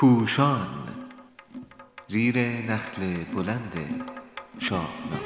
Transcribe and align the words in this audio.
پوشان 0.00 0.66
زیر 2.06 2.38
نخل 2.38 3.24
بلند 3.34 3.76
شاهنامه. 4.58 5.20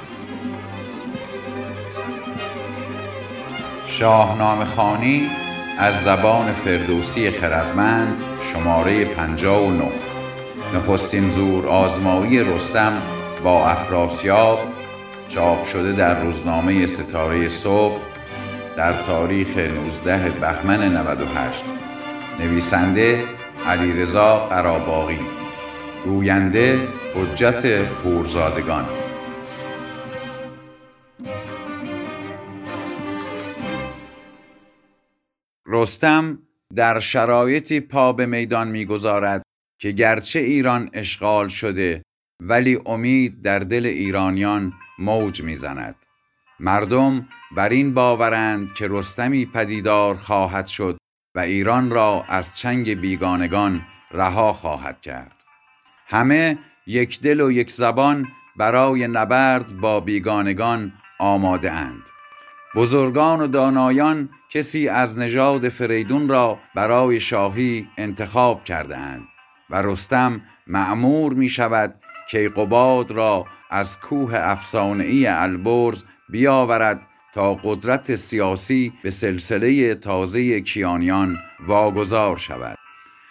شاهنامه 3.86 4.64
خانی 4.64 5.30
از 5.78 6.02
زبان 6.04 6.52
فردوسی 6.52 7.30
خردمند 7.30 8.16
شماره 8.52 9.04
59 9.04 9.92
نخستین 10.74 11.30
زور 11.30 11.68
آزمایی 11.68 12.44
رستم 12.44 13.02
با 13.44 13.68
افراسیاب 13.68 14.58
چاپ 15.28 15.66
شده 15.66 15.92
در 15.92 16.20
روزنامه 16.20 16.86
ستاره 16.86 17.48
صبح 17.48 18.00
در 18.76 19.02
تاریخ 19.02 19.56
19 19.56 20.30
بهمن 20.30 20.96
98 20.96 21.64
نویسنده 22.40 23.24
علیرضا 23.66 24.46
قراباغی 24.46 25.18
گوینده 26.04 26.88
حجت 27.14 27.84
پورزادگان. 27.88 28.88
رستم 35.66 36.38
در 36.74 37.00
شرایطی 37.00 37.80
پا 37.80 38.12
به 38.12 38.26
میدان 38.26 38.68
می‌گذارد 38.68 39.42
که 39.80 39.90
گرچه 39.90 40.38
ایران 40.38 40.90
اشغال 40.92 41.48
شده 41.48 42.02
ولی 42.42 42.80
امید 42.86 43.42
در 43.42 43.58
دل 43.58 43.86
ایرانیان 43.86 44.72
موج 44.98 45.42
می‌زند. 45.42 45.96
مردم 46.60 47.28
بر 47.56 47.68
این 47.68 47.94
باورند 47.94 48.74
که 48.74 48.88
رستمی 48.90 49.46
پدیدار 49.46 50.16
خواهد 50.16 50.66
شد 50.66 50.96
و 51.34 51.40
ایران 51.40 51.90
را 51.90 52.24
از 52.28 52.54
چنگ 52.54 53.00
بیگانگان 53.00 53.80
رها 54.10 54.52
خواهد 54.52 55.00
کرد. 55.00 55.44
همه 56.06 56.58
یک 56.86 57.20
دل 57.20 57.40
و 57.40 57.50
یک 57.50 57.70
زبان 57.70 58.26
برای 58.56 59.08
نبرد 59.08 59.76
با 59.76 60.00
بیگانگان 60.00 60.92
آماده 61.18 61.72
اند 61.72 62.02
بزرگان 62.74 63.40
و 63.40 63.46
دانایان 63.46 64.28
کسی 64.50 64.88
از 64.88 65.18
نژاد 65.18 65.68
فریدون 65.68 66.28
را 66.28 66.58
برای 66.74 67.20
شاهی 67.20 67.88
انتخاب 67.98 68.64
کرده 68.64 68.96
اند 68.96 69.24
و 69.70 69.82
رستم 69.82 70.40
معمور 70.66 71.32
می 71.32 71.48
شود 71.48 71.94
کیقوباد 72.30 73.10
را 73.10 73.46
از 73.70 74.00
کوه 74.00 74.34
افسانه‌ای 74.34 75.26
البرز 75.26 76.04
بیاورد 76.28 77.00
تا 77.34 77.54
قدرت 77.54 78.16
سیاسی 78.16 78.92
به 79.02 79.10
سلسله 79.10 79.94
تازه 79.94 80.60
کیانیان 80.60 81.36
واگذار 81.66 82.36
شود. 82.36 82.78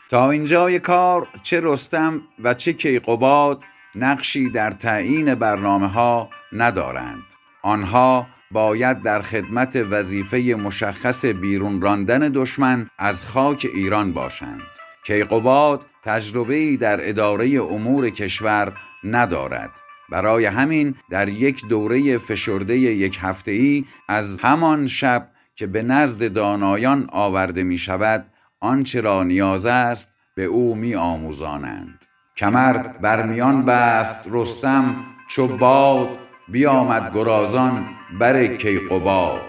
تا 0.10 0.32
اینجای 0.32 0.80
کار 0.80 1.28
چه 1.44 1.60
رستم 1.64 2.22
و 2.44 2.54
چه 2.54 2.74
کیقوباد 2.74 3.64
نقشی 3.96 4.50
در 4.50 4.72
تعیین 4.72 5.36
برنامه 5.36 5.88
ها 5.88 6.30
ندارند. 6.52 7.24
آنها 7.62 8.28
باید 8.52 9.02
در 9.02 9.22
خدمت 9.22 9.76
وظیفه 9.90 10.38
مشخص 10.38 11.26
بیرون 11.26 11.82
راندن 11.82 12.20
دشمن 12.20 12.90
از 12.98 13.26
خاک 13.26 13.68
ایران 13.74 14.14
باشند. 14.14 14.62
کیقوباد 15.06 15.86
تجربه 16.04 16.78
در 16.78 17.10
اداره 17.10 17.48
امور 17.48 18.10
کشور 18.10 18.74
ندارد. 19.04 19.83
برای 20.10 20.46
همین 20.46 20.96
در 21.10 21.30
یک 21.30 21.68
دوره 21.68 22.18
فشرده 22.18 22.78
یک 22.78 23.20
هفته 23.22 23.52
ای 23.52 23.86
از 24.10 24.40
همان 24.40 24.88
شب 24.88 25.30
که 25.56 25.68
به 25.68 25.82
نزد 25.82 26.34
دانایان 26.34 27.10
آورده 27.12 27.64
می 27.64 27.78
شود 27.78 28.26
آنچه 28.60 29.02
را 29.02 29.24
نیاز 29.24 29.66
است 29.66 30.08
به 30.36 30.44
او 30.44 30.76
می 30.76 30.96
آموزانند 30.96 32.06
کمر 32.38 32.78
برمیان 32.78 33.66
بست 33.66 34.28
رستم 34.32 34.96
چو 35.28 35.48
باد 35.48 36.10
بیامد 36.48 37.14
گرازان 37.14 37.86
بر 38.20 38.48
کیقباد 38.48 39.42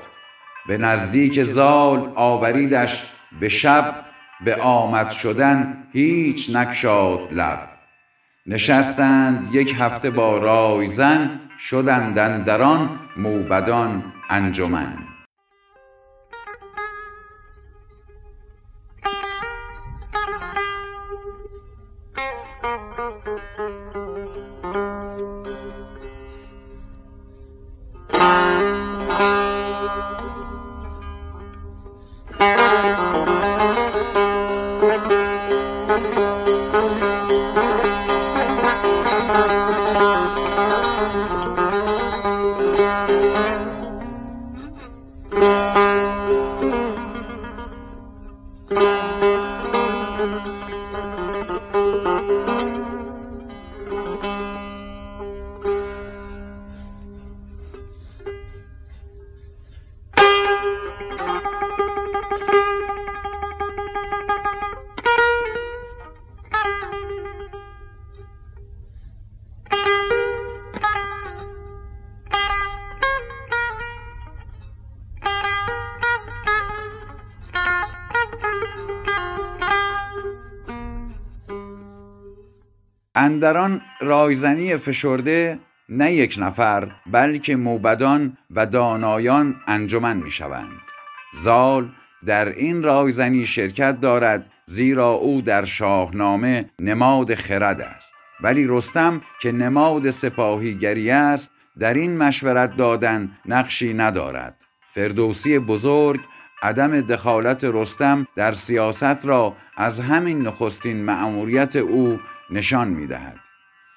به 0.67 0.79
نزدیک 0.79 1.43
زال 1.43 2.13
آوریدش 2.15 3.11
به 3.41 3.49
شب 3.49 3.95
به 4.45 4.57
آمد 4.57 5.11
شدن 5.11 5.85
هیچ 5.93 6.57
نکشاد 6.57 7.33
لب. 7.33 7.74
نشستند 8.47 9.55
یک 9.55 9.77
هفته 9.79 10.11
با 10.11 10.39
رایزن 10.39 11.41
شدند 11.59 12.45
در 12.45 12.63
آن 12.63 12.91
موبدان 13.17 14.03
انجمن. 14.31 15.14
اندران 83.15 83.81
رایزنی 84.01 84.77
فشرده 84.77 85.59
نه 85.89 86.13
یک 86.13 86.37
نفر 86.39 86.91
بلکه 87.07 87.57
موبدان 87.57 88.37
و 88.51 88.67
دانایان 88.67 89.57
انجمن 89.67 90.17
می 90.17 90.31
شوند 90.31 90.81
زال 91.43 91.89
در 92.27 92.49
این 92.49 92.83
رایزنی 92.83 93.47
شرکت 93.47 94.01
دارد 94.01 94.51
زیرا 94.67 95.11
او 95.11 95.43
در 95.43 95.65
شاهنامه 95.65 96.71
نماد 96.79 97.35
خرد 97.35 97.81
است. 97.81 98.09
ولی 98.41 98.67
رستم 98.69 99.23
که 99.41 99.53
نماد 99.53 100.11
سپاهیگری 100.11 101.11
است 101.11 101.51
در 101.79 101.95
این 101.95 102.17
مشورت 102.17 102.77
دادن 102.77 103.31
نقشی 103.47 103.95
ندارد. 103.95 104.65
فردوسی 104.95 105.59
بزرگ 105.59 106.21
عدم 106.63 107.01
دخالت 107.01 107.65
رستم 107.65 108.27
در 108.37 108.53
سیاست 108.53 109.27
را 109.27 109.57
از 109.77 110.01
همین 110.01 110.43
نخستین 110.43 111.05
مأموریت 111.05 111.77
او 111.77 112.19
نشان 112.51 112.89
می 112.89 113.07
دهد. 113.07 113.41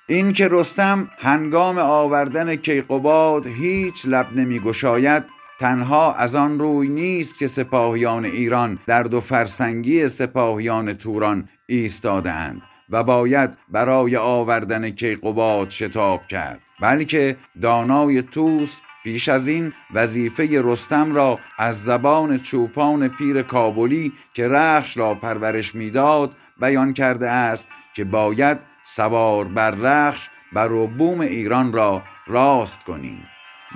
این 0.08 0.34
که 0.34 0.48
رستم 0.52 1.10
هنگام 1.18 1.78
آوردن 1.78 2.56
کیقوباد 2.56 3.48
هیچ 3.48 4.06
لب 4.06 4.28
نمی 4.36 4.60
گشاید 4.60 5.26
تنها 5.60 6.14
از 6.14 6.36
آن 6.36 6.60
روی 6.60 6.88
نیست 6.88 7.40
که 7.40 7.48
سپاهیان 7.48 8.26
ایران 8.26 8.80
در 8.88 9.04
دو 9.04 9.22
فرسنگی 9.22 10.10
سپاهیان 10.10 10.94
توران 10.94 11.50
ایستادند 11.66 12.62
و 12.90 13.04
باید 13.04 13.58
برای 13.70 14.16
آوردن 14.16 14.90
کیقوباد 14.90 15.70
شتاب 15.70 16.28
کرد 16.28 16.60
بلکه 16.82 17.36
دانای 17.62 18.22
توس 18.22 18.80
پیش 19.04 19.30
از 19.30 19.48
این 19.48 19.74
وظیفه 19.94 20.62
رستم 20.64 21.16
را 21.16 21.40
از 21.58 21.84
زبان 21.84 22.40
چوپان 22.40 23.08
پیر 23.08 23.42
کابلی 23.42 24.14
که 24.34 24.48
رخش 24.48 24.98
را 24.98 25.14
پرورش 25.14 25.76
می‌داد 25.76 26.36
بیان 26.62 26.94
کرده 26.94 27.30
است 27.30 27.66
که 27.98 28.04
باید 28.04 28.58
سوار 28.84 29.46
بر 29.46 29.72
رخش 29.72 30.30
بر 30.54 30.68
بوم 30.68 31.20
ایران 31.20 31.74
را 31.74 32.02
راست 32.28 32.84
کنیم. 32.84 33.28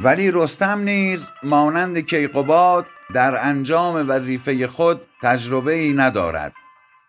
ولی 0.04 0.32
رستم 0.32 0.80
نیز 0.80 1.28
مانند 1.44 2.00
کیقوباد 2.00 2.86
در 3.14 3.48
انجام 3.48 4.10
وظیفه 4.10 4.68
خود 4.68 5.02
تجربه 5.22 5.74
ای 5.74 5.94
ندارد. 5.94 6.54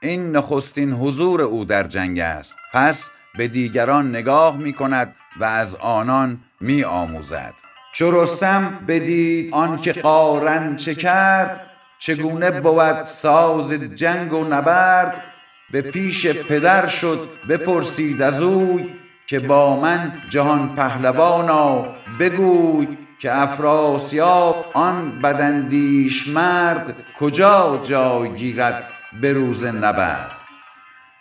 این 0.00 0.36
نخستین 0.36 0.92
حضور 0.92 1.42
او 1.42 1.64
در 1.64 1.84
جنگ 1.84 2.18
است. 2.18 2.54
پس 2.72 3.10
به 3.38 3.48
دیگران 3.48 4.08
نگاه 4.08 4.56
می 4.56 4.72
کند 4.72 5.14
و 5.40 5.44
از 5.44 5.74
آنان 5.74 6.40
می 6.60 6.84
آموزد 6.84 7.54
چو 7.92 8.22
رستم 8.22 8.78
بدید 8.88 9.54
آنکه 9.54 9.92
قارن 9.92 10.76
چه 10.76 10.94
کرد 10.94 11.70
چگونه 11.98 12.50
بود 12.50 13.04
ساز 13.04 13.72
جنگ 13.72 14.32
و 14.32 14.44
نبرد؟ 14.44 15.31
به 15.72 15.82
پیش 15.82 16.26
پدر 16.26 16.86
شد 16.86 17.28
بپرسید 17.48 18.22
از 18.22 18.42
اوی 18.42 18.90
که 19.26 19.38
با 19.38 19.80
من 19.80 20.12
جهان 20.28 20.74
پهلوانا 20.74 21.86
بگوی 22.20 22.88
که 23.18 23.40
افراسیاب 23.42 24.70
آن 24.74 25.18
بدندیش 25.22 26.28
مرد 26.28 26.94
کجا 27.18 27.80
جای 27.84 28.34
گیرد 28.34 28.84
به 29.20 29.32
روز 29.32 29.64
نبرد. 29.64 30.38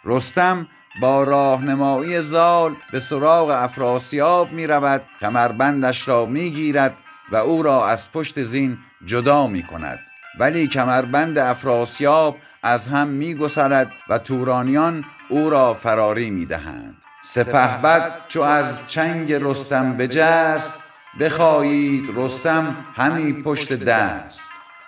رستم 0.05 0.67
با 1.01 1.23
راهنمایی 1.23 2.21
زال 2.21 2.75
به 2.91 2.99
سراغ 2.99 3.49
افراسیاب 3.49 4.51
می 4.51 4.67
رود 4.67 5.01
کمربندش 5.21 6.07
را 6.07 6.25
می 6.25 6.49
گیرد 6.49 6.95
و 7.31 7.35
او 7.35 7.63
را 7.63 7.87
از 7.87 8.11
پشت 8.11 8.43
زین 8.43 8.77
جدا 9.05 9.47
می 9.47 9.63
کند 9.63 9.99
ولی 10.39 10.67
کمربند 10.67 11.37
افراسیاب 11.37 12.37
از 12.63 12.87
هم 12.87 13.07
می 13.07 13.35
گسلد 13.35 13.91
و 14.09 14.17
تورانیان 14.17 15.05
او 15.29 15.49
را 15.49 15.73
فراری 15.73 16.29
می 16.29 16.45
دهند 16.45 16.95
سپهبد 17.23 18.11
چو 18.27 18.41
از 18.41 18.65
چنگ 18.87 19.33
رستم 19.33 19.97
بجست 19.97 20.79
بخواهید 21.19 22.09
رستم 22.15 22.75
همی 22.95 23.33
پشت 23.33 23.73
دست. 23.73 24.41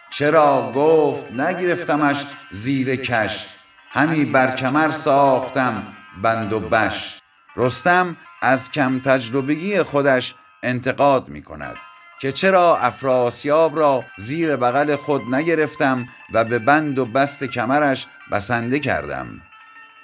چرا 0.10 0.72
گفت 0.76 1.32
نگرفتمش 1.32 2.26
زیر 2.52 2.96
کش 2.96 3.48
همی 3.90 4.26
بر 4.26 4.56
کمر 4.56 4.90
ساختم 4.90 5.84
بند 6.22 6.54
و 6.54 6.60
بش. 6.60 7.20
رستم 7.56 8.18
از 8.42 8.72
کم 8.72 9.00
تجربگی 9.00 9.84
خودش 9.84 10.36
انتقاد 10.64 11.30
می 11.30 11.42
کند 11.42 11.76
که 12.24 12.32
چرا 12.32 12.78
افراسیاب 12.78 13.80
را 13.80 14.04
زیر 14.18 14.56
بغل 14.56 14.96
خود 14.96 15.36
نگرفتم 15.36 16.08
و 16.34 16.44
به 16.44 16.60
بند 16.60 17.00
و 17.00 17.06
بست 17.06 17.44
کمرش 17.44 18.08
بسنده 18.32 18.80
کردم 18.80 19.28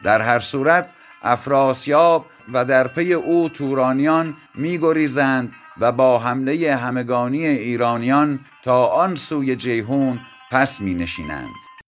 در 0.04 0.22
هر 0.22 0.40
صورت 0.40 0.94
افراسیاب 1.24 2.26
و 2.54 2.66
در 2.66 2.88
پی 2.88 3.14
او 3.14 3.50
تورانیان 3.50 4.34
میگریزند 4.56 5.54
و 5.78 5.92
با 5.92 6.20
حمله 6.20 6.76
همگانی 6.76 7.46
ایرانیان 7.46 8.40
تا 8.64 8.86
آن 8.86 9.16
سوی 9.16 9.56
جیهون 9.56 10.20
پس 10.52 10.82
می 10.82 10.94
نشینند. 10.94 11.79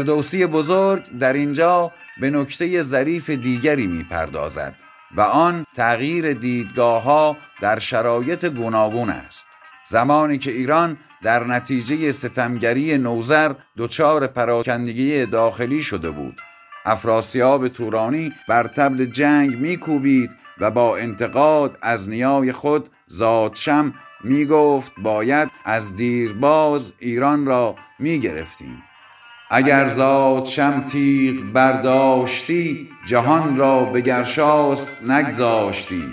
فردوسی 0.00 0.46
بزرگ 0.46 1.18
در 1.18 1.32
اینجا 1.32 1.92
به 2.20 2.30
نکته 2.30 2.82
ظریف 2.82 3.30
دیگری 3.30 3.86
می‌پردازد 3.86 4.74
و 5.16 5.20
آن 5.20 5.66
تغییر 5.76 6.32
دیدگاه 6.32 7.02
ها 7.02 7.36
در 7.60 7.78
شرایط 7.78 8.44
گوناگون 8.44 9.10
است. 9.10 9.46
زمانی 9.88 10.38
که 10.38 10.50
ایران 10.50 10.96
در 11.22 11.44
نتیجه 11.44 12.12
ستمگری 12.12 12.98
نوزر 12.98 13.52
دچار 13.78 14.26
پراکندگی 14.26 15.26
داخلی 15.26 15.82
شده 15.82 16.10
بود 16.10 16.40
افراسیاب 16.84 17.68
تورانی 17.68 18.32
بر 18.48 18.66
تبل 18.66 19.04
جنگ 19.04 19.56
میکوبید 19.56 20.30
و 20.60 20.70
با 20.70 20.96
انتقاد 20.96 21.78
از 21.82 22.08
نیای 22.08 22.52
خود 22.52 22.90
زادشم 23.06 23.94
می 24.24 24.46
گفت 24.46 24.92
باید 24.98 25.48
از 25.64 25.96
دیرباز 25.96 26.92
ایران 26.98 27.46
را 27.46 27.74
می 27.98 28.18
گرفتیم 28.20 28.82
اگر 29.52 29.88
زاد 29.88 30.44
شم 30.44 30.80
تیغ 30.80 31.42
برداشتی 31.52 32.88
جهان 33.06 33.56
را 33.56 33.84
به 33.84 34.00
گرشاست 34.00 34.88
نگذاشتی. 35.08 36.04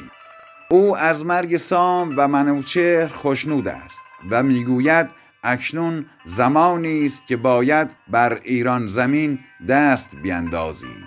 او 0.69 0.97
از 0.97 1.25
مرگ 1.25 1.57
سام 1.57 2.13
و 2.17 2.27
منوچهر 2.27 3.07
خوشنود 3.07 3.67
است 3.67 3.97
و 4.29 4.43
می‌گوید 4.43 5.07
اکنون 5.43 6.05
زمانی 6.25 7.05
است 7.05 7.27
که 7.27 7.37
باید 7.37 7.95
بر 8.07 8.39
ایران 8.43 8.87
زمین 8.87 9.39
دست 9.69 10.15
بیندازیم 10.23 11.05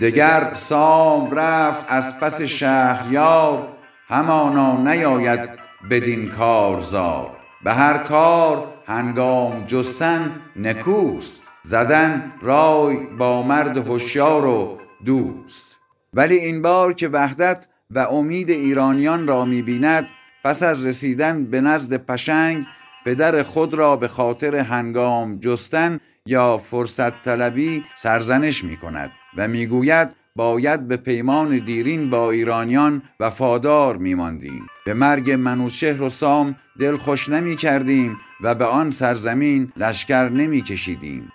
دگر 0.00 0.52
سام 0.54 1.30
رفت 1.30 1.86
از 1.88 2.20
پس 2.20 2.42
شهریار 2.42 3.68
همانا 4.08 4.82
نیاید 4.82 5.50
بدین 5.90 6.28
کارزار. 6.28 7.30
به 7.64 7.72
هر 7.72 7.98
کار 7.98 8.64
هنگام 8.86 9.64
جستن 9.66 10.30
نکوست. 10.56 11.42
زدن 11.64 12.32
رای 12.42 12.96
با 12.96 13.42
مرد 13.42 13.76
هوشیار 13.76 14.46
و 14.46 14.78
دوست. 15.04 15.78
ولی 16.12 16.36
این 16.36 16.62
بار 16.62 16.92
که 16.92 17.08
وحدت 17.08 17.68
و 17.90 17.98
امید 17.98 18.50
ایرانیان 18.50 19.26
را 19.26 19.44
می‌بیند 19.44 20.08
پس 20.44 20.62
از 20.62 20.86
رسیدن 20.86 21.44
به 21.44 21.60
نزد 21.60 21.96
پشنگ 21.96 22.66
پدر 23.04 23.42
خود 23.42 23.74
را 23.74 23.96
به 23.96 24.08
خاطر 24.08 24.56
هنگام 24.56 25.38
جستن 25.38 26.00
یا 26.26 26.58
فرصت 26.58 27.22
طلبی 27.22 27.84
سرزنش 27.96 28.64
می 28.64 28.76
کند 28.76 29.10
و 29.36 29.48
می‌گوید 29.48 30.16
باید 30.36 30.88
به 30.88 30.96
پیمان 30.96 31.58
دیرین 31.58 32.10
با 32.10 32.30
ایرانیان 32.30 33.02
وفادار 33.20 33.96
میماندیم. 33.96 34.66
به 34.86 34.94
مرگ 34.94 35.30
منوچهر 35.30 36.02
و 36.02 36.10
سام 36.10 36.56
دل 36.78 36.96
خوش 36.96 37.28
نمی 37.28 37.56
کردیم 37.56 38.16
و 38.40 38.54
به 38.54 38.64
آن 38.64 38.90
سرزمین 38.90 39.72
لشکر 39.76 40.28
نمی 40.28 40.60
کشیدیم 40.60 41.32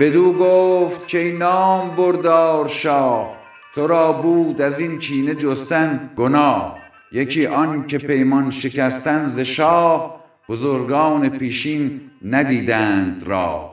بدو 0.00 0.32
گفت 0.32 1.08
که 1.08 1.36
نام 1.38 1.90
بردار 1.90 2.68
شاه. 2.68 3.36
تو 3.74 3.86
را 3.86 4.12
بود 4.12 4.62
از 4.62 4.80
این 4.80 4.98
کینه 4.98 5.34
جستن 5.34 6.10
گناه. 6.16 6.78
یکی 7.12 7.46
آن 7.46 7.86
که 7.86 7.98
پیمان 7.98 8.50
شکستن 8.50 9.28
ز 9.28 9.40
شاه 9.40 10.20
بزرگان 10.48 11.28
پیشین 11.28 12.00
ندیدند 12.24 13.22
را 13.26 13.70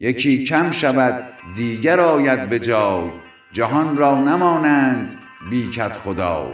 یکی 0.00 0.44
کم 0.44 0.70
شود 0.70 1.24
دیگر 1.54 2.00
آید 2.00 2.48
به 2.48 2.58
جای. 2.58 3.10
جهان 3.52 3.96
را 3.96 4.20
نمانند 4.20 5.14
بیکت 5.50 5.92
خدا. 5.92 6.46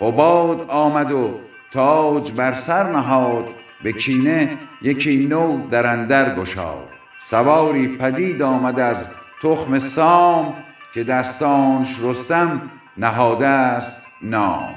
قباد 0.00 0.70
آمد 0.70 1.12
و 1.12 1.30
تاج 1.72 2.32
بر 2.32 2.54
سر 2.54 2.92
نهاد. 2.92 3.54
به 3.82 3.92
کینه 3.92 4.58
یکی 4.82 5.26
نو 5.26 5.68
در 5.70 5.86
اندر 5.86 6.34
گشاد. 6.34 6.99
سواری 7.30 7.88
پدید 7.88 8.42
آمد 8.42 8.80
از 8.80 8.96
تخم 9.42 9.78
سام 9.78 10.54
که 10.94 11.04
دستانش 11.04 11.96
رستم 12.02 12.70
نهاده 12.96 13.46
است 13.46 14.02
نام. 14.22 14.74